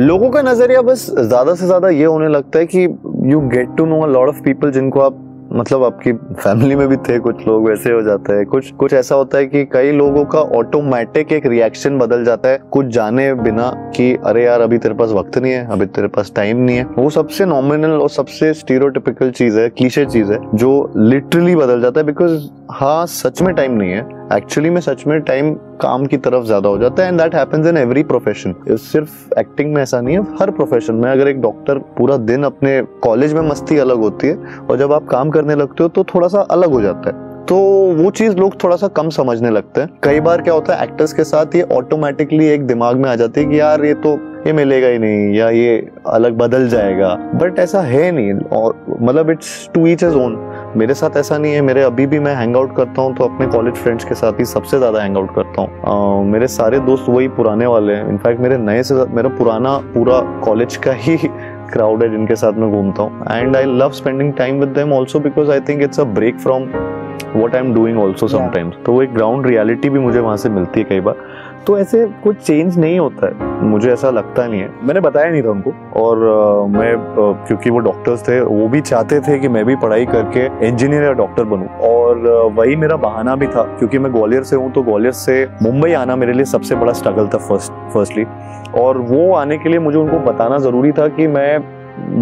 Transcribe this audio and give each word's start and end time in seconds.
लोगों 0.00 0.28
का 0.30 0.40
नज़रिया 0.42 0.82
बस 0.82 1.04
ज़्यादा 1.10 1.54
से 1.54 1.66
ज़्यादा 1.66 1.88
ये 1.88 2.04
होने 2.04 2.28
लगता 2.28 2.58
है 2.58 2.66
कि 2.66 2.82
you 3.30 3.40
get 3.48 3.76
to 3.76 3.84
know 3.86 4.00
a 4.00 4.06
lot 4.06 4.28
of 4.28 4.40
people 4.42 4.70
जिनको 4.70 5.00
आप 5.00 5.16
मतलब 5.52 5.82
आपकी 5.84 6.12
फैमिली 6.12 6.74
में 6.76 6.86
भी 6.88 6.96
थे, 6.96 7.18
कुछ 7.18 7.46
लोग 7.46 7.66
वैसे 7.68 7.92
हो 7.92 8.00
जाते 8.02 8.32
हैं। 8.32 8.44
कुछ 8.46 8.70
कुछ 8.72 8.92
ऐसा 8.92 9.14
होता 9.14 9.38
है 9.38 9.46
कि 9.46 9.64
कई 9.64 9.90
लोगों 9.92 10.24
का 10.24 10.40
ऑटोमेटिक 10.58 11.32
एक 11.32 11.46
रिएक्शन 11.46 11.98
बदल 11.98 12.24
जाता 12.24 12.48
है, 12.48 12.58
कुछ 12.72 12.86
जाने 12.86 13.32
बिना 13.34 13.70
कि, 13.96 14.12
अरे 14.26 14.44
यार, 14.44 14.60
अभी 14.60 14.78
तेरे 14.78 14.94
पास 14.94 15.10
वक्त 15.10 15.38
नहीं 15.38 15.52
है, 15.52 15.66
अभी 15.66 15.86
तेरे 15.86 16.08
पास 16.08 16.32
टाइम 16.36 16.56
नहीं 16.56 16.76
है। 16.76 16.84
वो 16.98 17.08
सबसे 17.10 17.44
नॉमिनल 17.44 17.90
और 17.92 18.08
सबसे 18.10 18.52
स्टीरोटिपिकल 18.54 19.30
चीज़ 19.30 19.58
है 19.58 19.68
क्लीशे 19.68 20.04
चीज़ 20.06 20.32
है, 20.32 20.38
जो 20.54 20.92
लिटरली 20.96 21.56
बदल 21.56 21.80
जाता 21.80 22.00
है 22.00 22.06
बिकॉज़ 22.06 22.48
हाँ 22.70 23.06
सच 23.06 23.42
में 23.42 23.54
टाइम 23.54 23.72
नहीं 23.72 23.90
है 23.90 24.19
एक्चुअली 24.32 24.70
में 24.70 24.80
सच 24.80 25.06
में 25.06 25.20
टाइम 25.20 25.52
काम 25.80 26.04
की 26.06 26.16
तरफ़ 26.16 26.44
ज़्यादा 26.46 26.68
हो 26.68 26.78
जाता 26.78 27.02
है 27.02 27.08
and 27.08 27.20
that 27.20 27.34
happens 27.34 27.66
in 27.66 27.76
every 27.76 28.02
profession 28.02 28.54
सिर्फ़ 28.68 29.38
एक्टिंग 29.40 29.72
में 29.74 29.80
ऐसा 29.82 30.00
नहीं 30.00 30.16
है, 30.16 30.22
हर 30.40 30.50
प्रोफेशन 30.50 30.94
में 30.94 31.10
अगर 31.10 31.28
एक 31.28 31.40
डॉक्टर 31.40 31.78
पूरा 31.98 32.16
दिन 32.18 32.44
अपने 32.44 32.80
कॉलेज 33.02 33.34
में 33.34 33.40
मस्ती 33.42 33.78
अलग 33.78 33.98
होती 33.98 34.26
है, 34.26 34.36
और 34.60 34.78
जब 34.78 34.92
आप 34.92 35.08
काम 35.08 35.30
करने 35.30 35.54
लगते 35.54 35.82
हो 35.82 35.88
तो 35.88 36.04
थोड़ा 36.14 36.28
सा 36.28 36.40
अलग 36.50 36.70
हो 36.70 36.80
जाता 36.80 37.10
है। 37.10 37.28
तो 37.46 37.56
वो 37.96 38.10
चीज़ 38.12 38.36
लोग 38.36 38.62
थोड़ा 38.62 38.76
सा 38.76 38.88
कम 38.88 39.08
समझने 39.10 39.50
लगते 39.50 39.80
हैं। 39.80 39.90
कई 40.04 40.20
बार 40.20 40.42
क्या 40.42 40.54
होता 40.54 40.74
है 40.74 40.84
एक्टर्स 40.84 41.12
के 41.12 41.24
साथ 41.24 41.54
ये 41.56 41.62
ऑटोमेटिकली 41.72 42.46
एक 42.48 42.66
दिमाग 42.66 42.96
में 42.96 43.08
आ 43.10 43.14
जाती 43.14 43.40
है 43.40 43.46
कि 43.46 43.60
यार, 43.60 43.84
ये 43.84 43.94
तो 43.96 44.18
ये 44.46 44.52
मिलेगा 44.52 44.88
ही 44.88 44.98
नहीं, 44.98 45.32
या 45.34 45.48
ये 45.50 45.88
अलग 46.08 46.36
बदल 46.38 46.68
जाएगा। 46.68 47.14
बट 47.34 47.58
ऐसा 47.58 47.80
है 47.82 48.10
नहीं, 48.12 48.34
और 48.34 48.98
मतलब 49.00 49.30
it's 49.30 49.68
to 49.74 49.86
each 49.86 50.02
his 50.02 50.14
own 50.16 50.36
मेरे 50.76 50.94
साथ 50.94 51.16
ऐसा 51.16 51.36
नहीं 51.38 51.52
है 51.52 51.60
मेरे 51.60 51.82
अभी 51.82 52.06
भी 52.06 52.18
मैं 52.18 52.34
हैंग 52.34 52.56
आउट 52.56 52.74
करता 52.76 53.02
हूँ 53.02 53.14
तो 53.16 53.24
अपने 53.24 53.46
कॉलेज 53.46 53.74
फ्रेंड्स 53.74 54.04
के 54.04 54.14
साथ 54.14 54.38
ही 54.40 54.44
सबसे 54.44 54.78
ज़्यादा 54.78 55.02
हैंग 55.02 55.16
आउट 55.16 55.34
करता 55.34 55.62
हूँ। 55.62 56.24
मेरे 56.24 56.46
सारे 56.48 56.78
दोस्त 56.80 57.08
वही 57.08 57.28
पुराने 57.30 57.66
वाले 57.66 57.94
हैं। 57.94 58.08
इनफैक्ट 58.08 58.40
मेरे 58.40 58.58
नए 58.58 58.82
से 58.82 58.94
मेरा 59.14 59.28
पुराना 59.38 59.76
पूरा 59.94 60.20
कॉलेज 60.44 60.76
का 60.76 60.92
ही 60.92 61.16
क्राउड 61.72 62.02
है 62.02 62.10
जिनके 62.10 62.36
साथ 62.36 62.52
मैं 62.52 62.70
घूमता 62.72 63.02
हूँ। 63.02 63.26
And 63.30 63.56
I 63.56 63.64
love 63.66 63.90
spending 63.92 64.32
time 64.34 64.60
with 64.60 64.68
them 64.78 64.92
also 64.92 65.20
because 65.20 65.50
I 65.50 65.60
think 65.68 65.82
it's 65.82 66.00
a 66.00 66.04
break 66.14 66.38
from 66.38 66.68
what 67.36 67.54
I 67.54 67.60
am 67.60 67.74
doing 67.74 67.98
also 68.00 68.28
sometimes 68.28 68.74
तो 68.86 68.92
वो 68.92 69.02
एक 69.02 69.14
ग्राउंड 69.14 69.46
रियलिटी 69.46 69.90
भी 69.90 69.98
मुझे 69.98 70.18
वहाँ 70.20 70.36
से 70.36 70.48
मिलती 70.48 70.80
है 70.80 70.86
कई 70.86 71.00
बार। 71.00 71.16
तो 71.66 71.78
ऐसे 71.78 72.04
कुछ 72.24 72.36
चेंज 72.36 72.78
नहीं 72.78 72.98
होता 72.98 73.26
है। 73.26 73.48
मुझे 73.62 73.90
ऐसा 73.92 74.10
लगता 74.10 74.46
नहीं 74.46 74.60
है। 74.60 74.70
मैंने 74.82 75.00
बताया 75.00 75.30
नहीं 75.30 75.42
था 75.42 75.50
उनको। 75.50 75.72
और 75.96 76.16
आ, 76.18 76.78
मैं 76.78 76.92
आ, 76.92 77.32
क्योंकि 77.46 77.70
वो 77.70 77.78
डॉक्टर्स 77.78 78.22
थे 78.28 78.40
वो 78.40 78.68
भी 78.68 78.80
चाहते 78.80 79.20
थे 79.20 79.38
कि 79.38 79.48
मैं 79.48 79.64
भी 79.64 79.76
पढ़ाई 79.76 80.06
करके 80.06 80.46
इंजीनियर 80.68 81.02
या 81.02 81.12
डॉक्टर 81.14 81.44
बनूं। 81.44 81.66
और 81.88 82.26
आ, 82.28 82.40
वही 82.56 82.76
मेरा 82.76 82.96
बहाना 82.98 83.34
भी 83.36 83.46
था 83.46 83.62
क्योंकि 83.78 83.98
मैं 83.98 84.12
ग्वालियर 84.12 84.42
से 84.42 84.56
हूँ 84.56 84.70
तो 84.72 84.82
ग्वालियर 84.82 85.12
से 85.14 85.44
मुंबई 85.62 85.92
आना 85.94 86.16
मेरे 86.16 86.32
लिए 86.32 86.44
सबसे 86.46 86.74
बड़ा 86.74 86.92
स्ट्रगल 86.92 87.28
था 87.34 87.38
फ़र्स्ट 87.38 87.72
फर्स्टली 87.94 88.24
और 88.76 88.98
वो 88.98 89.32
आने 89.34 89.58
के 89.58 89.68
लिए 89.68 89.78
मुझे 89.78 89.98
उनको 89.98 90.18
बताना 90.30 90.58
ज़रूरी 90.58 90.92
था 90.92 91.08
कि 91.08 91.26
मैं 91.28 91.60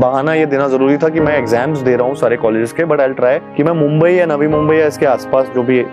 बहाना 0.00 0.34
ये 0.34 0.46
देना 0.46 0.66
ज़रूरी 0.68 0.96
था 0.96 1.08
कि 1.08 1.20
मैं 1.20 1.36
एग्ज़ाम्स 1.38 1.80
दे 1.80 1.94
रहा 1.96 2.06
हूँ 2.06 2.14
सारे 2.16 2.36
कॉलेजेस 2.36 2.72
के 2.72 2.84
बट 2.84 3.00
आई 3.00 3.12
ट्राई 3.12 3.38
कि 3.56 3.64
मैं 3.64 3.72
मुंबई 3.80 4.10
या 4.12 4.26
नवी 4.26 4.46
मुंबई 4.48 4.76
या 4.76 4.86
इसके 4.86 5.06
आसपास 5.06 5.50
जो 5.54 5.62
भी 5.62 5.84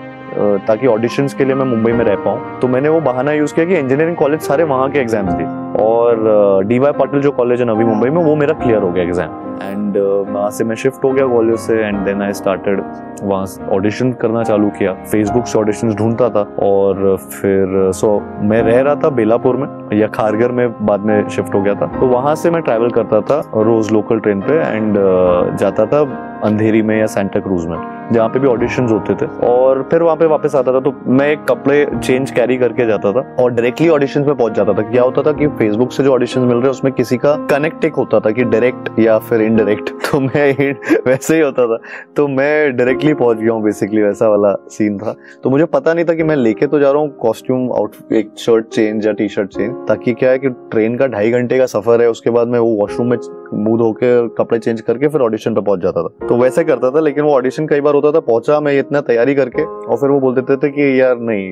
ताकि 0.68 0.88
ऑडिशंस 0.88 1.34
के 1.34 1.46
लिए 1.46 1.56
मैं 1.56 1.66
मुंबई 1.66 1.92
में 1.92 2.04
रह 2.06 2.16
पाऊँ। 2.26 2.60
तो 2.62 2.68
मैंने 2.68 2.90
वो 2.90 3.00
बहाना 3.02 3.32
यूज़ 3.34 3.54
किया 3.56 3.66
कि 3.66 3.76
इंजीनियरिंग 3.76 4.18
कॉलेज 4.18 4.42
सारे 4.42 4.64
वहाँ 4.66 4.90
के 4.92 5.00
एग्ज़ाम्स 5.00 5.34
दिए 5.34 5.48
और 5.84 6.64
डी 6.68 6.80
वाई 6.80 6.92
पाटिल 6.94 7.22
जो 7.22 7.32
कॉलेज 7.32 7.62
है 7.62 7.68
नवी 7.68 7.86
मुंबई 7.86 8.10
में, 8.10 8.24
वो 8.24 8.36
मेरा 8.36 8.54
क्लियर 8.56 8.82
हो 8.82 8.92
गया 8.92 9.04
एग्ज़ाम 9.04 9.44
एंड 9.62 9.98
वहाँ 10.28 10.50
से 10.52 10.64
मैं 10.64 10.76
शिफ्ट 10.76 11.04
हो 11.04 11.12
गया 11.12 11.26
ग्वालियर 11.26 11.58
से 11.58 11.80
एंड 11.80 11.98
देन 12.06 12.22
आई 12.22 12.34
स्टार्टेड 12.34 12.82
वहाँ 13.24 13.46
ऑडिशन 13.74 14.12
करना 14.22 14.44
चालू 14.44 14.70
किया। 14.78 14.94
फेसबुक 15.04 15.46
से 15.48 15.58
ऑडिशन 15.60 15.94
ढूंढता 15.96 16.30
था, 16.30 16.42
और 16.62 17.18
फिर 17.32 17.92
सो 17.96 18.20
मैं 18.42 18.62
रह 18.64 18.80
रहा 18.82 18.96
था 18.96 19.10
बेलापुर 19.12 19.58
में, 19.58 19.68
या 20.00 20.08
खारगर 20.10 20.52
में 20.52 20.86
बाद 20.86 21.06
में 21.06 21.30
शिफ्ट 21.30 21.56
हो 21.56 21.62
गया 21.62 21.76
था। 21.76 21.86
तो 22.00 22.08
वहाँ 22.08 22.36
से 22.36 22.52
मैं 22.52 22.62
ट्रैवल 22.62 22.90
करता 22.92 23.22
था 23.22 23.40
रोज 23.58 23.92
लोकल 23.92 24.20
ट्रेन 24.20 24.42
पे 24.42 24.60
एंड 24.66 24.98
जाता 25.60 25.86
था 25.86 26.04
अंधेरी 26.44 26.82
में 26.82 26.98
या 27.00 27.06
सेंटा 27.08 27.40
क्रूज 27.40 27.66
में, 27.66 27.78
जहाँ 28.14 28.28
पे 28.30 28.40
भी 28.40 28.48
ऑडिशन 28.48 28.88
होते 28.88 29.16
थे। 29.16 29.26
और 29.48 29.82
फिर 29.92 30.02
वहाँ 30.04 30.16
पे 30.18 30.26
वापस 30.28 30.56
आता 30.56 30.74
था 30.74 30.80
तो 30.80 30.94
मैं 31.10 31.36
कपड़े 31.46 31.86
चेंज 31.96 32.32
कैरी 32.32 32.58
करके 32.58 32.86
जाता 32.88 33.12
था 33.12 33.22
और 33.40 33.52
डायरेक्टली 33.52 33.90
ऑडिशन 33.90 34.22
में 34.22 34.36
पहुँच 34.36 34.54
जाता 34.54 34.74
था। 34.74 34.90
क्या 34.92 35.04
होता 35.04 35.22
था 35.22 35.32
कि 35.32 35.48
फेसबुक 35.50 35.92
से 35.92 36.04
जो 36.04 36.14
ऑडिशन 36.14 36.42
मिल 36.42 36.56
रहे 36.58 36.64
हैं, 36.64 36.70
उसमें 36.70 36.92
किसी 36.94 37.18
का 37.18 37.36
कनेक्ट 37.48 37.86
एक 37.86 37.94
होता 37.96 38.20
था 38.20 38.32
कि 38.32 38.44
डायरेक्ट 38.46 39.00
या 39.00 39.18
फिर 39.20 39.42
इनडायरेक्ट 39.42 39.90
तो 40.06 40.20
मैं 40.20 40.74
वैसे 41.08 41.36
ही 41.36 41.42
होता 41.42 41.66
था। 41.68 41.78
तो 42.16 42.28
मैं 42.28 42.76
डायरेक्टली 42.78 43.14
पहुँच 43.14 43.38
गया 43.38 43.54
हूँ 43.54 43.64
बेसिकली 43.64 44.02
वैसा 44.02 44.30
वाला 44.30 44.54
सीन 44.70 44.98
था। 44.98 45.16
तो 45.44 45.50
मुझे 45.50 45.66
पता 45.68 45.94
नहीं 45.94 46.06
था 46.06 46.14
कि 46.14 46.24
मैं 46.24 46.36
लेके 46.36 46.68
तो 46.68 46.80
जा 46.80 46.92
रहा 46.92 47.02
हूँ 47.02 47.10
कॉस्ट्यूम 47.18 47.72
आउट 47.74 48.14
एक 48.14 48.32
शर्ट 48.38 48.68
चेंज 48.68 49.06
या 49.08 49.12
टी 49.14 49.28
शर्ट 49.30 49.50
चेंज 49.50 49.74
ताकि 49.88 50.14
क्या 50.14 50.32
है 50.32 50.40
कि 50.40 50.50
ट्रेन 50.72 50.98
का 50.98 51.08
ढाई 51.08 51.32
घंटे 51.32 51.58
का 51.58 51.66
सफ़र 51.68 52.02
है, 52.02 52.10
उसके 52.10 52.30
बाद 52.30 52.48
मैं 52.48 52.60
वो 52.60 52.76
वॉशरूम 52.76 53.10
में 53.10 53.18
मुँह 53.54 53.78
धो 53.78 53.92
के 53.94 54.28
कपड़े 54.36 54.60
चेंज 54.60 54.82
करके 54.82 55.08
फिर 55.08 55.22
ऑडिशन 55.22 55.56
पे 55.56 55.62
पहुँच 55.62 55.80
जाता 55.80 56.04
था। 56.04 56.28
तो 56.28 56.38
वैसे 56.38 56.64
करता 56.64 56.92
था, 56.92 57.00
लेकिन 57.00 57.24
वो 57.24 57.34
ऑडिशन 57.34 57.68
कई 57.68 57.82
बार 57.82 57.96
होता 57.96 58.12
था, 58.12 58.20
पहुँचा 58.22 58.60
मैं 58.60 58.78
इतना 58.80 59.02
तैयारी 59.04 59.36
करके, 59.36 59.64
और 59.64 59.98
फिर 59.98 60.10
वो 60.10 60.20
बोल 60.20 60.36
देते 60.36 60.58
थे 60.58 60.70
कि 60.72 61.00
यार 61.02 61.20
नहीं 61.20 61.52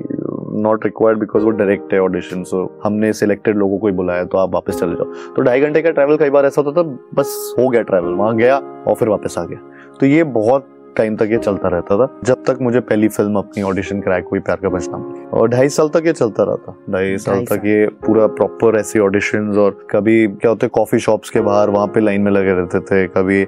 नॉट 0.64 0.86
रिक्वायर्ड 0.86 1.20
बिकॉज़ 1.20 1.44
वो 1.44 1.50
डायरेक्ट 1.52 1.94
है 1.94 2.00
ऑडिशन 2.00 2.44
सो 2.44 2.60
हमने 2.84 3.12
सिलेक्टेड 3.14 3.58
लोगों 3.58 3.78
को 3.80 3.88
ही 3.88 3.94
बुलाया 3.94 4.24
तो 4.24 4.38
आप 4.38 4.54
वापस 4.54 4.80
चले 4.80 4.96
जाओ। 4.96 5.34
तो 5.36 5.42
ढाई 5.42 5.62
घंटे 5.62 5.82
का 5.82 5.92
ट्रैवल 5.92 6.18
कई 6.18 6.30
बार 6.30 6.46
ऐसा 6.46 6.62
होता 6.62 6.82
था, 6.82 6.88
बस 7.14 7.56
हो 7.60 7.68
गया 7.70 7.82
ट्रैवल 7.82 8.14
वहाँ 8.14 8.36
गया 8.38 8.58
और 8.58 8.96
फिर 8.96 9.10
वापस 9.10 9.36
आ 9.40 9.46
गया। 9.46 9.60
तो 10.00 10.06
ये 10.06 10.24
बहुत 10.24 10.70
टाइम 10.98 11.16
तक 11.16 11.30
ये 11.32 11.38
चलता 11.38 11.70
रहता 11.70 11.98
था 11.98 12.08
जब 12.24 12.44
तक 12.44 12.58
मुझे 12.62 12.80
पहली 12.82 13.08
फ़िल्म 13.08 13.38
अपनी 13.38 13.64
ऑडिशन 13.64 14.00
क्रैक 14.02 14.28
हुई 14.32 14.40
प्यार 14.40 14.58
का 14.62 14.70
बचना 14.70 14.98
और 15.34 15.50
ढाई 15.50 15.70
साल 15.70 15.90
तक 15.90 16.04
ये 16.06 16.14
चलता 16.14 16.44
रहा 16.44 16.56
था 16.56 16.76
ढाई 16.90 17.18
साल 17.18 17.46
तक 17.46 17.66
ये 17.66 17.86
पूरा 18.06 18.28
प्रॉपर 18.34 18.80
ऐसी 18.80 19.00
ऑडिशन 19.00 19.50
और 19.58 19.88
कभी 19.92 20.16
क्या 20.28 20.50
होते 20.50 20.68
कॉफ़ी 20.68 21.00
शॉप्स 21.00 21.30
के 21.30 21.42
बाहर 21.42 21.70
वहाँ 21.70 21.88
पे 21.88 22.00
लाइन 22.00 22.22
में 22.22 22.32
लगे 22.32 22.54
रहते 22.54 22.80
थे 22.82 23.06
कभी 23.08 23.44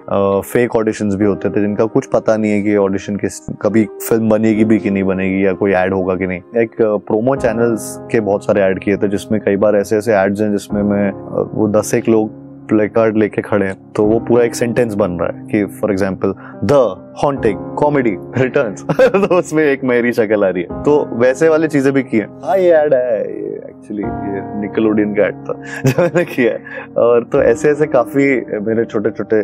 फेक 0.52 0.76
ऑडिशन 0.76 1.16
भी 1.16 1.26
होते 1.26 1.50
थे 1.50 1.62
जिनका 1.62 1.86
कुछ 1.96 2.06
पता 2.14 2.38
नहीं 2.38 2.52
है 2.52 2.62
कि 2.62 2.76
ऑडिशन 2.78 3.16
किस 3.16 3.40
कभी 3.62 3.86
फ़िल्म 4.10 4.30
बनेगी 4.30 4.66
भी 4.66 4.80
कि 4.80 4.92
नहीं 4.92 5.04
बनेगी 5.04 5.46
या 5.46 5.54
कोई 5.54 5.74
एड 5.74 5.94
होगा 5.94 6.16
कि 6.16 6.28
नहीं। 6.28 6.62
एक 6.62 6.76
प्रोमो 6.82 7.36
चैनल्स 7.36 7.96
के 8.12 8.20
बहुत 8.22 8.46
सारे 8.46 8.62
एड 8.62 8.80
किए 8.80 8.98
थे 8.98 9.08
जिसमें 9.08 9.40
कई 9.42 9.56
बार 9.56 9.76
ऐसे 9.76 9.98
ऐसे 9.98 10.16
एड्स 10.16 10.42
हैं 10.42 10.52
जिसमें 10.52 10.82
मैं 10.84 11.12
वो 11.54 11.68
दस 11.70 11.94
एक 11.94 12.10
लोग 12.10 12.44
प्ले 12.68 12.88
कार्ड 12.88 13.18
लेके 13.18 13.42
खड़े 13.42 13.66
हैं 13.66 13.76
तो 13.94 14.04
वो 14.04 14.20
पूरा 14.20 14.44
एक 14.44 14.56
सेंटेंस 14.56 14.94
बन 14.96 15.12
रहा 15.12 15.38
है 15.38 15.46
कि 15.48 15.66
for 15.80 15.92
example 15.92 16.34
the 16.64 17.05
haunting 17.24 17.60
comedy 17.78 18.16
returns 18.38 18.84
तो 18.92 19.38
उसमें 19.38 19.64
एक 19.64 19.84
मेरी 19.84 20.12
शक्ल 20.14 20.44
आ 20.44 20.50
रही 20.50 20.64
है। 20.64 20.84
तो 20.84 20.98
वैसे 21.20 21.50
वाली 21.50 21.68
चीज़ें 21.68 21.94
भी 21.94 22.04
की 22.04 22.18
है। 22.18 22.28
हाँ 22.44 22.58
ये 22.58 22.72
एड 22.78 22.94
है। 22.94 23.20
एक्चुअली 23.66 24.04
ये 24.04 24.42
निकलोडियन 24.62 25.14
का 25.16 25.26
एड 25.26 25.36
था। 25.48 25.54
जो 25.86 26.02
मैंने 26.02 26.24
किया 26.26 26.54
है। 26.54 26.86
और 26.98 27.24
तो 27.24 27.42
ऐसे 27.44 27.70
ऐसे 27.70 27.88
काफ़ी 27.88 28.26
मेरे 28.62 28.86
छोटे 28.86 29.12
छोटे 29.12 29.40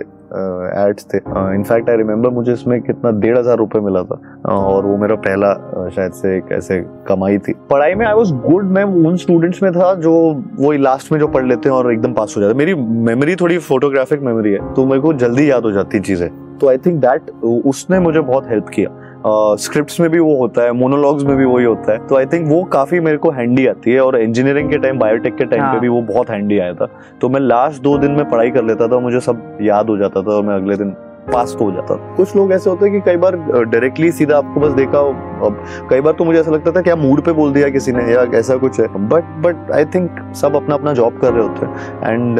एड्स 0.81 1.05
थे। 1.13 1.17
इनफैक्ट 1.55 1.89
आई 1.89 1.97
रिमेम्बर 1.97 2.29
मुझे 2.29 2.51
इसमें 2.53 2.81
कितना 2.81 3.11
डेढ़ 3.19 3.37
हज़ार 3.37 3.57
रुपए 3.57 3.79
मिला 3.79 4.03
था। 4.03 4.19
और 4.49 4.85
वो 4.85 4.97
मेरा 4.97 5.15
पहला 5.25 5.53
शायद 5.95 6.11
से 6.13 6.35
एक 6.37 6.51
ऐसे 6.53 6.79
कमाई 7.07 7.37
थी। 7.37 7.53
पढ़ाई 7.69 7.95
में 7.95 8.05
आई 8.05 8.13
वॉज़ 8.13 8.33
गुड 8.47 8.71
मैं 8.71 8.83
उन 8.83 9.17
स्टूडेंट्स 9.17 9.63
में 9.63 9.71
था 9.71 9.93
जो 9.95 10.13
वो 10.59 10.71
लास्ट 10.71 11.11
में 11.11 11.19
जो 11.19 11.27
पढ़ 11.27 11.45
लेते 11.45 11.69
हैं 11.69 11.75
और 11.75 11.91
एकदम 11.93 12.13
पास 12.13 12.33
हो 12.37 12.41
जाते 12.41 12.57
मेरी 12.57 12.75
मेमोरी 13.09 13.35
थोड़ी 13.35 13.57
फोटोग्राफिक 13.69 14.21
मेमोरी 14.21 14.51
है 14.51 14.73
तो 14.73 14.85
मेरे 14.85 15.01
को 15.01 15.13
जल्दी 15.15 15.49
याद 15.51 15.63
हो 15.63 15.71
जाती 15.71 15.99
चीज़ें। 15.99 16.29
तो 16.59 16.69
आई 16.69 16.77
थिंक 16.77 16.99
दैट 17.01 17.29
उसने 17.43 17.99
मुझे 17.99 18.19
बहुत 18.19 18.49
हेल्प 18.49 18.69
किया। 18.69 18.89
स्क्रिप्ट्स 19.55 19.95
uh, 19.95 20.01
में 20.01 20.09
भी 20.09 20.19
वो 20.19 20.35
होता 20.37 20.61
है 20.61 20.71
मोनोलॉग्स 20.71 21.23
में 21.23 21.35
भी 21.37 21.45
वही 21.45 21.65
होता 21.65 21.91
है। 21.91 22.07
तो 22.07 22.17
आई 22.17 22.25
थिंक 22.25 22.47
वो 22.49 22.63
काफ़ी 22.73 22.99
मेरे 22.99 23.17
को 23.17 23.31
हैंडी 23.31 23.67
आती 23.67 23.91
है 23.91 23.99
और 24.01 24.19
इंजीनियरिंग 24.19 24.69
के 24.69 24.77
टाइम 24.77 24.99
बायोटेक 24.99 25.35
के 25.35 25.45
टाइम 25.45 25.61
हाँ. 25.61 25.73
पे 25.73 25.79
भी 25.79 25.87
वो 25.87 26.01
बहुत 26.01 26.29
हैंडी 26.29 26.59
आया 26.59 26.73
था। 26.73 26.87
तो 27.21 27.29
मैं 27.29 27.39
लास्ट 27.39 27.81
दो 27.83 27.97
दिन 27.97 28.11
में 28.11 28.29
पढ़ाई 28.29 28.51
कर 28.51 28.63
लेता 28.63 28.87
था 28.87 28.99
मुझे 28.99 29.19
सब 29.19 29.57
याद 29.61 29.89
हो 29.89 29.97
जाता 29.97 30.21
था 30.21 30.31
और 30.31 30.43
मैं 30.43 30.55
अगले 30.55 30.77
दिन 30.77 30.89
पास 31.33 31.55
हो 31.61 31.71
जाता 31.71 31.95
था। 31.95 32.15
कुछ 32.15 32.35
लोग 32.35 32.51
ऐसे 32.53 32.69
होते 32.69 32.85
हैं 32.85 32.93
कि 32.93 33.01
कई 33.01 33.17
बार 33.17 33.35
डायरेक्टली 33.63 34.11
सीधा 34.11 34.37
आपको 34.37 34.59
बस 34.59 34.71
देखा 34.73 34.99
अब 35.41 35.63
कई 35.89 36.01
बार 36.01 36.13
तो 36.13 36.25
मुझे 36.25 36.39
ऐसा 36.39 36.51
लगता 36.51 36.71
था 36.71 36.81
क्या 36.81 36.95
मूड 36.95 37.21
पे 37.21 37.31
बोल 37.31 37.53
दिया 37.53 37.69
किसी 37.69 37.91
ने 37.91 38.03
या 38.13 38.25
ऐसा 38.39 38.55
कुछ 38.57 38.79
है। 38.79 38.87
बट 39.07 39.23
बट 39.43 39.71
आई 39.71 39.85
थिंक 39.85 40.19
सब 40.35 40.55
अपना 40.55 40.75
अपना 40.75 40.93
जॉब 40.93 41.17
कर 41.21 41.33
रहे 41.33 41.43
होते 41.43 41.65
हैं। 41.65 42.11
एंड 42.11 42.39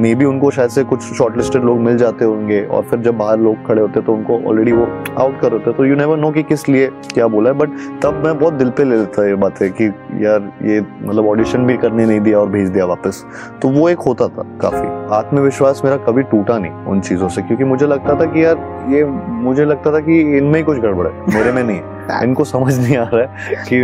मे 0.00 0.14
बी 0.14 0.24
उनको 0.24 0.50
शायद 0.50 0.70
से 0.70 0.84
कुछ 0.84 1.02
शॉर्ट 1.14 1.56
लोग 1.56 1.78
मिल 1.80 1.96
जाते 1.98 2.24
होंगे। 2.24 2.60
और 2.66 2.82
फिर 2.82 2.98
जब 3.00 3.16
बाहर 3.18 3.38
लोग 3.38 3.66
खड़े 3.66 3.80
होते 3.80 4.00
तो 4.00 4.12
उनको 4.12 4.38
ऑलरेडी 4.48 4.72
वो 4.72 4.86
आउट 5.18 5.40
कर 5.40 5.52
होते 5.52 5.72
तो 5.72 5.84
यू 5.84 5.94
नेवर 5.96 6.16
नो 6.16 6.30
कि 6.30 6.42
किस 6.42 6.68
लिए 6.68 6.86
क्या 7.12 7.26
बोला 7.28 7.50
है। 7.50 7.56
बट 7.56 7.70
तब 8.02 8.22
मैं 8.24 8.38
बहुत 8.38 8.54
दिल 8.54 8.70
पे 8.70 8.84
ले 8.84 8.96
लेता 8.96 9.26
ये 9.28 9.34
बातें 9.36 9.70
कि 9.72 9.86
यार 10.24 10.50
ये 10.64 10.80
मतलब 10.80 11.28
ऑडिशन 11.28 11.66
भी 11.66 11.76
करने 11.76 12.06
नहीं 12.06 12.20
दिया 12.20 12.38
और 12.38 12.48
भेज 12.48 12.68
दिया 12.68 12.84
वापस। 12.84 13.24
तो 13.62 13.68
वो 13.68 13.88
एक 13.88 13.98
होता 13.98 14.28
था 14.28 14.46
काफ़ी। 14.60 14.86
आत्मविश्वास 15.16 15.80
मेरा 15.84 15.96
कभी 16.06 16.22
टूटा 16.24 16.58
नहीं 16.58 16.84
उन 16.86 17.00
चीज़ों 17.00 17.28
से। 17.28 17.42
क्योंकि 17.42 17.64
मुझे 17.64 17.86
लगता 17.86 18.14
था 18.20 18.24
कि 18.24 18.44
यार 18.44 18.86
ये 18.90 19.04
मुझे 19.44 19.64
लगता 19.64 19.92
था 19.92 20.00
कि 20.00 20.20
इनमें 20.38 20.54
ही 20.56 20.62
कुछ 20.62 20.78
गड़बड़ 20.78 21.06
है। 21.06 21.34
मेरे 21.34 21.52
में 21.52 21.62
नहीं 21.62 21.80
इनको 22.24 22.44
समझ 22.44 22.78
नहीं 22.78 22.96
आ 22.96 23.04
रहा 23.04 23.22
है 23.22 23.64
कि 23.64 23.82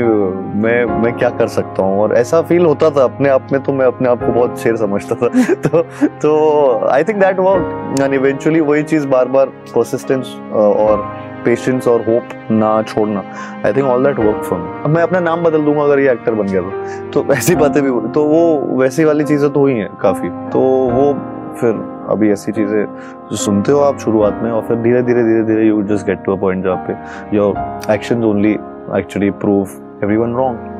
मैं 0.62 0.84
मैं 1.02 1.12
क्या 1.18 1.30
कर 1.30 1.48
सकता 1.48 1.82
हूँ। 1.82 2.00
और 2.00 2.14
ऐसा 2.16 2.40
फील 2.42 2.64
होता 2.66 2.90
था 2.90 3.04
अपने 3.04 3.28
आप 3.28 3.52
में 3.52 3.62
तो 3.62 3.72
मैं 3.72 3.86
अपने 3.86 4.08
आप 4.08 4.24
को 4.24 4.32
बहुत 4.32 4.58
शेर 4.60 4.76
समझता 4.76 5.14
था। 5.14 5.28
तो 5.68 5.82
तो 6.22 6.88
I 6.88 7.04
think 7.04 7.18
that 7.20 7.38
work 7.38 8.00
and 8.00 8.14
eventually 8.14 8.60
वही 8.60 8.82
चीज़ 8.82 9.06
बार 9.08 9.28
बार 9.28 9.46
परसिस्टेंस 9.74 10.34
और 10.52 11.06
पेशेंस 11.44 11.86
और 11.88 12.00
होप 12.00 12.28
ना 12.50 12.80
छोड़ना। 12.82 13.22
I 13.66 13.72
think 13.72 13.86
all 13.86 14.04
that 14.04 14.18
work 14.18 14.42
for 14.44 14.58
me 14.58 14.82
अब 14.84 14.90
मैं 14.90 15.02
अपना 15.02 15.20
नाम 15.20 15.42
बदल 15.44 15.64
दूँगा 15.64 15.82
अगर 15.82 15.98
ये 15.98 16.10
एक्टर 16.12 16.34
बन 16.34 16.46
गया 16.46 16.62
तो। 16.62 17.22
तो 17.22 17.32
ऐसी 17.34 17.54
बातें 17.56 17.82
भी 17.82 17.90
तो 18.12 18.24
वो 18.24 18.42
वैसी 18.80 19.04
वाली 19.04 19.24
चीज़ें 19.24 19.50
तो 19.52 19.60
हुई 19.60 19.74
हैं 19.74 19.94
काफ़ी। 20.02 20.28
तो 20.52 20.60
वो 20.90 21.12
फिर 21.60 21.80
अभी 22.10 22.30
ऐसी 22.32 22.52
चीज़ें 22.52 22.84
जो 23.30 23.36
सुनते 23.36 23.72
हो 23.72 23.80
आप 23.80 23.98
शुरुआत 23.98 24.40
में, 24.42 24.50
और 24.50 24.62
फिर 24.68 24.76
धीरे 24.82 25.02
धीरे 25.02 25.22
धीरे 25.24 25.42
धीरे 25.44 25.66
you 25.66 25.82
just 25.94 26.06
get 26.06 26.24
to 26.24 26.36
a 26.36 26.40
point 26.40 26.64
जहाँ 26.64 26.84
पे 26.88 27.36
your 27.36 27.90
action 27.92 28.24
only 28.24 28.52
actually 28.98 29.30
prove 29.44 29.68
everyone 30.16 30.34
wrong 30.34 30.72